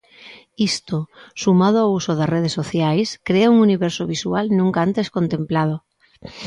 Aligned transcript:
Isto, 0.71 0.97
sumado 1.41 1.77
ao 1.79 1.93
uso 1.99 2.11
das 2.19 2.31
redes 2.35 2.53
sociais, 2.59 3.07
crea 3.27 3.51
un 3.53 3.57
universo 3.67 4.03
visual 4.13 4.45
nunca 4.59 4.79
antes 4.87 5.07
contemplado. 5.17 5.75